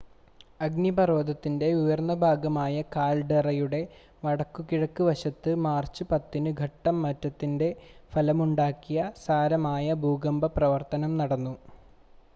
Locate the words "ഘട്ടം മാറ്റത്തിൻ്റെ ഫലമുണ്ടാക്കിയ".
6.61-8.97